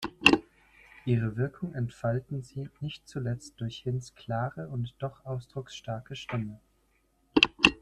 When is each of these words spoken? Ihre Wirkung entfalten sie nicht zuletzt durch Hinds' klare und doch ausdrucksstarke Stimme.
Ihre 1.05 1.37
Wirkung 1.37 1.75
entfalten 1.75 2.41
sie 2.41 2.71
nicht 2.79 3.07
zuletzt 3.07 3.61
durch 3.61 3.83
Hinds' 3.83 4.15
klare 4.15 4.67
und 4.67 4.95
doch 4.97 5.23
ausdrucksstarke 5.27 6.15
Stimme. 6.15 6.59